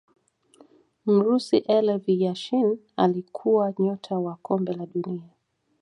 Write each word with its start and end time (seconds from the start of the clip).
mrusi 1.05 1.57
elev 1.57 2.03
Yashin 2.13 2.77
Alikuwa 2.97 3.73
nyota 3.79 4.19
wa 4.19 4.35
kombe 4.35 4.73
la 4.73 4.85
dunia 4.85 5.29